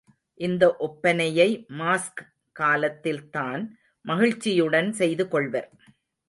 [0.39, 1.47] இந்த ஒப்பனையை
[1.79, 2.23] மாஸ்க்
[2.51, 3.63] காலத்தில்தான்
[4.05, 5.69] மகிழ்ச்சியுடன் செய்துகொள்வர்.